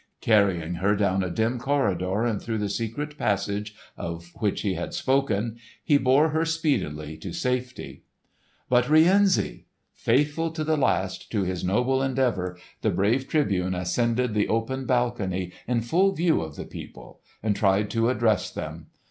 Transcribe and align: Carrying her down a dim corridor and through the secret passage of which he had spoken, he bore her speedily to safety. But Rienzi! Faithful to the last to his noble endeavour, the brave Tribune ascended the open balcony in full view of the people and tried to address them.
Carrying 0.21 0.73
her 0.77 0.95
down 0.95 1.21
a 1.21 1.29
dim 1.29 1.59
corridor 1.59 2.23
and 2.25 2.41
through 2.41 2.57
the 2.57 2.69
secret 2.71 3.19
passage 3.19 3.75
of 3.95 4.31
which 4.37 4.61
he 4.61 4.73
had 4.73 4.95
spoken, 4.95 5.59
he 5.83 5.99
bore 5.99 6.29
her 6.29 6.43
speedily 6.43 7.15
to 7.17 7.31
safety. 7.31 8.01
But 8.67 8.89
Rienzi! 8.89 9.67
Faithful 9.93 10.49
to 10.53 10.63
the 10.63 10.75
last 10.75 11.31
to 11.33 11.43
his 11.43 11.63
noble 11.63 12.01
endeavour, 12.01 12.57
the 12.81 12.89
brave 12.89 13.27
Tribune 13.27 13.75
ascended 13.75 14.33
the 14.33 14.47
open 14.47 14.87
balcony 14.87 15.51
in 15.67 15.81
full 15.81 16.13
view 16.13 16.41
of 16.41 16.55
the 16.55 16.65
people 16.65 17.19
and 17.43 17.55
tried 17.55 17.91
to 17.91 18.09
address 18.09 18.49
them. 18.49 18.87